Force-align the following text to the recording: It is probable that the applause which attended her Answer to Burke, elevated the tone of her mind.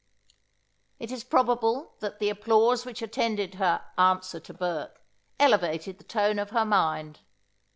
It 0.97 1.11
is 1.11 1.23
probable 1.23 1.93
that 1.99 2.17
the 2.17 2.31
applause 2.31 2.87
which 2.87 3.03
attended 3.03 3.53
her 3.61 3.83
Answer 3.99 4.39
to 4.39 4.51
Burke, 4.55 4.99
elevated 5.39 5.99
the 5.99 6.03
tone 6.03 6.39
of 6.39 6.49
her 6.49 6.65
mind. 6.65 7.19